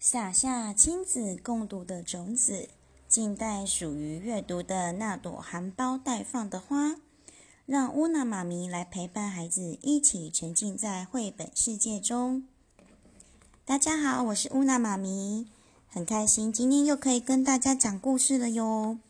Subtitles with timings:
[0.00, 2.68] 撒下亲子共读的种子，
[3.08, 6.94] 静待属于阅读的那朵含苞待放的花。
[7.66, 12.46] 让乌娜妈咪来陪伴孩子一起沉浸在绘本世界中。
[13.64, 15.48] 大家好，我是乌娜妈咪，
[15.88, 19.00] 很开心今天又可以跟大家讲故事了哟。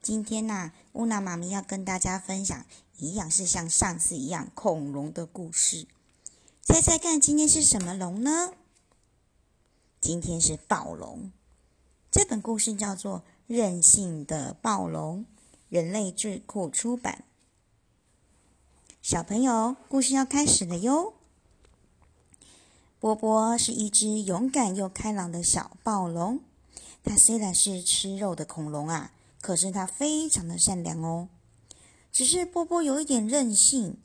[0.00, 2.64] 今天呐，乌娜妈咪要跟大家分享
[2.98, 5.88] 一样是像上次一样恐龙的故事。
[6.62, 8.52] 猜猜看，今天是什么龙呢？
[10.00, 11.30] 今天是暴龙。
[12.10, 15.20] 这本故事叫做《任性的暴龙》，
[15.68, 17.24] 人类智库出版。
[19.02, 21.12] 小朋友，故事要开始了哟。
[22.98, 26.40] 波波是一只勇敢又开朗的小暴龙。
[27.04, 31.28] 它虽然是吃肉的恐龙啊，可是它非常的善良哦。
[32.10, 33.98] 只是波波有一点任性，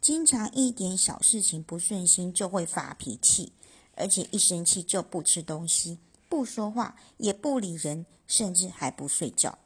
[0.00, 3.52] 经常一点小事情不顺心就会发脾气。
[3.94, 9.58] 而且一生气就不吃东西、不说话、也不理人，甚至还不睡觉。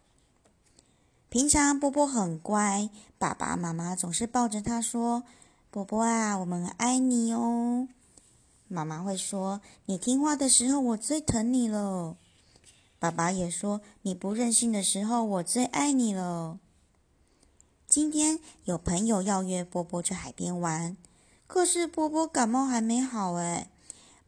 [1.29, 5.25] 平常波波很乖，爸爸妈妈总是抱着他说
[5.71, 7.89] ：“波波啊，我们爱你哦。”
[8.69, 12.17] 妈妈会说：“你听话的时候，我最疼你了。”
[12.99, 16.59] 爸爸也说：“你不任性的时候，我最爱你了。”
[17.87, 20.97] 今天有朋友要约波波去海边玩，
[21.47, 23.71] 可是波波感冒还没好哎。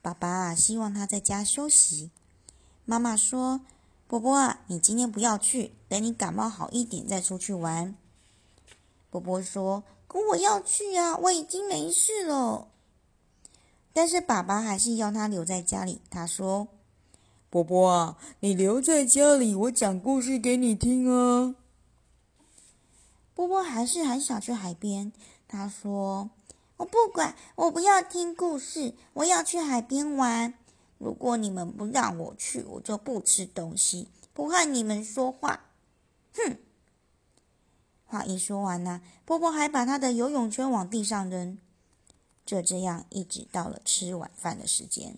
[0.01, 2.11] 爸爸希望他在家休息。
[2.85, 3.61] 妈妈说
[4.07, 7.95] ：“波波，你今天不要去，等你感冒好一点再出去玩。”
[9.11, 12.69] 波波说：“可我要去啊，我已经没事了。”
[13.93, 16.01] 但是爸爸还是要他留在家里。
[16.09, 16.69] 他说
[17.51, 21.57] ：“波波啊，你留在家里，我讲故事给你听啊。”
[23.35, 25.13] 波波还是很想去海边。
[25.47, 26.31] 他说。
[26.79, 30.55] 我不管，我不要听故事，我要去海边玩。
[30.99, 35.61] 如果你们不让我去，我就不吃东西，不和你们说话。
[36.35, 36.57] 哼！
[38.07, 41.59] 话一说完呢，波波还把他的游泳圈往地上扔。
[42.47, 45.17] 就这样，一直到了吃晚饭的时间。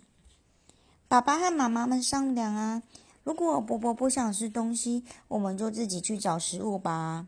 [1.09, 2.83] 爸爸和妈妈们商量啊，
[3.23, 7.27] 如果波波不想吃东西，我们就自己去找食物吧。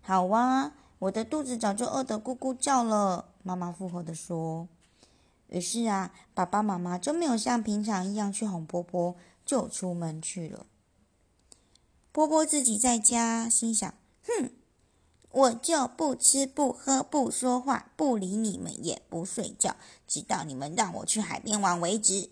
[0.00, 0.72] 好啊。
[1.02, 4.68] 我的肚子早就饿得咕咕叫了，妈妈附和的说。
[5.48, 10.64] 于是啊，爸爸妈妈就没有像平常一样去哄波波，就出门去了。
[12.12, 13.92] 波波自己在家，心想：
[14.24, 14.52] 哼，
[15.30, 19.74] 我就不吃不喝不说话不理你们也不睡觉，
[20.06, 22.30] 直到你们让我去海边玩为止。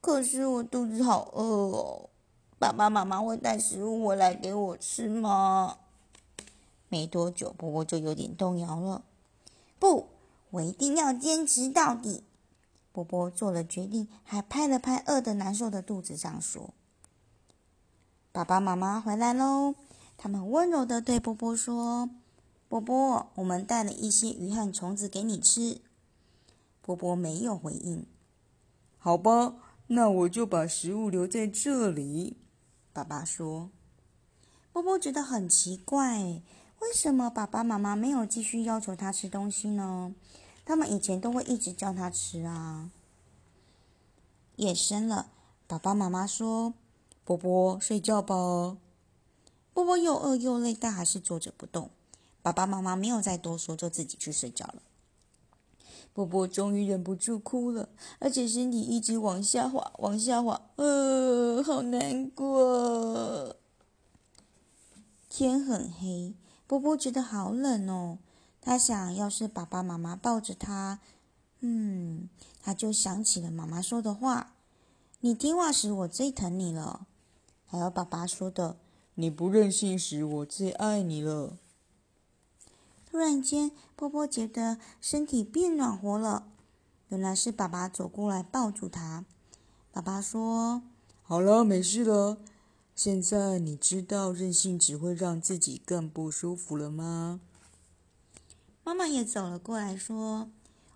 [0.00, 2.08] 可是我肚子好饿哦，
[2.58, 5.76] 爸爸妈妈会带食物回来给我吃吗？
[6.88, 9.04] 没多久，波波就有点动摇了。
[9.78, 10.08] 不，
[10.50, 12.22] 我一定要坚持到底。
[12.92, 16.72] 波波做了决定，还拍了拍饿得难受的肚子上，说
[18.32, 19.74] ：“爸爸妈妈回来喽！”
[20.16, 22.08] 他们温柔的对波波说
[22.68, 25.82] ：“波波，我们带了一些鱼和虫子给你吃。”
[26.80, 28.06] 波波没有回应。
[28.96, 29.56] 好吧，
[29.88, 32.38] 那我就把食物留在这里。”
[32.94, 33.70] 爸爸说。
[34.72, 36.42] 波波觉得很奇怪。
[36.80, 40.14] 为什么爸爸妈妈没有继续要求他吃东西呢？
[40.64, 42.90] 他们以前都会一直叫他吃啊。
[44.56, 45.28] 夜深了，
[45.66, 46.74] 爸爸妈妈说
[47.24, 48.76] ：“波波，睡觉吧。”
[49.74, 51.90] 波波又饿又累，但还是坐着不动。
[52.40, 54.82] 爸爸妈妈没有再多说，就自己去睡觉了。
[56.14, 63.56] 波波终于忍不住哭了，而且身体一直往下滑，往下滑，呃，好难过。
[65.28, 66.32] 天很黑。
[66.66, 68.18] 波波觉得好冷哦，
[68.60, 70.98] 他想要是爸爸妈妈抱着他，
[71.60, 72.28] 嗯，
[72.60, 74.54] 他就想起了妈妈说的话
[75.20, 77.06] ：“你听话时，我最疼你了。”
[77.66, 78.76] 还有爸爸说的
[79.14, 81.58] ：“你不任性时，我最爱你了。”
[83.08, 86.48] 突然间，波波觉得身体变暖和了，
[87.08, 89.24] 原来是爸爸走过来抱住他。
[89.92, 90.82] 爸爸说
[91.22, 92.38] ：“好了，没事了。”
[92.96, 97.40] 现在你知道任性只会让自己更不舒服了吗？
[98.82, 100.48] 妈妈也走了过来，说：“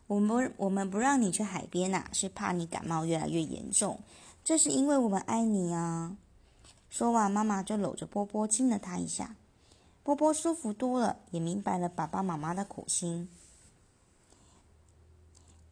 [0.08, 4.00] 我们我们不让你去海边呐，是怕你感冒越来越严重。
[4.42, 6.16] 这是因为我们爱你啊。”
[6.88, 9.36] 说完，妈妈就搂着波波亲了他一下。
[10.02, 13.28] 波波舒服多了，也明白了爸爸妈妈的苦心。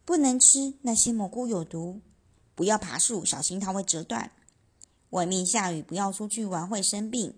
[0.05, 2.01] 不能吃那些蘑菇有毒，
[2.53, 4.31] 不要爬树，小心它会折断。
[5.11, 7.33] 外面下雨，不要出去玩，会生病。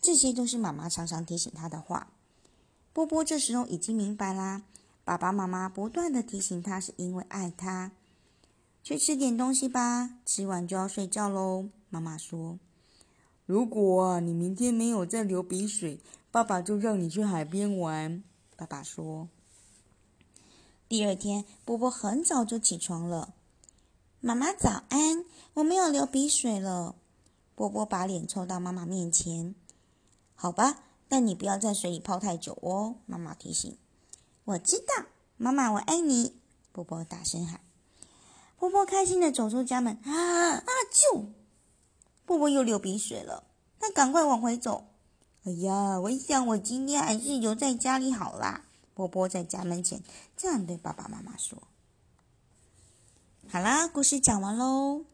[0.00, 2.12] 这些都是妈妈常常提醒他的话。
[2.92, 4.62] 波波这时候已经明白啦，
[5.04, 7.92] 爸爸妈妈不断的提醒他，是因为爱他。
[8.82, 11.68] 去吃点东西吧，吃完就要睡觉喽。
[11.90, 12.58] 妈妈说
[13.44, 16.00] ：“如果，你明天没有再流鼻水，
[16.30, 18.22] 爸爸就让你去海边玩。”
[18.56, 19.28] 爸爸说。
[20.88, 23.34] 第二天，波波很早就起床了。
[24.22, 25.24] 妈妈早安，
[25.54, 26.94] 我没有流鼻水了。
[27.54, 29.54] 波波把脸凑到妈妈面前。
[30.34, 32.96] 好吧，但你不要在水里泡太久哦。
[33.06, 33.78] 妈妈提醒。
[34.44, 35.06] 我知道，
[35.38, 36.38] 妈妈，我爱你。
[36.70, 37.62] 波波大声喊。
[38.58, 40.66] 波波开心的走出家门，啊啊！
[40.92, 41.24] 就，
[42.26, 43.44] 波波又流鼻水了，
[43.80, 44.84] 那赶快往回走。
[45.44, 48.66] 哎呀，我想我今天还是留在家里好啦。
[48.92, 50.02] 波波在家门前
[50.36, 51.62] 这样对爸爸妈妈说
[53.52, 55.04] ：“好啦，故事讲完喽。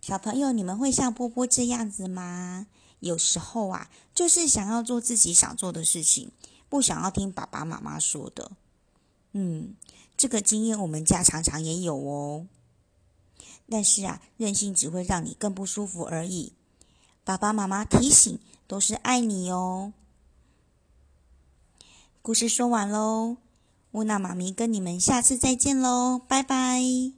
[0.00, 2.66] 小朋友，你们会像波波这样子吗？
[2.98, 6.32] 有时候啊，就是想要做自己想做的事情，
[6.68, 8.50] 不想要听爸爸妈妈说的。
[9.30, 9.76] 嗯。”
[10.18, 12.48] 这个经验我们家常常也有哦，
[13.70, 16.52] 但是啊，任性只会让你更不舒服而已。
[17.22, 19.92] 爸爸妈妈提醒都是爱你哦。
[22.20, 23.36] 故事说完喽，
[23.92, 27.17] 乌娜妈咪跟你们下次再见喽，拜拜。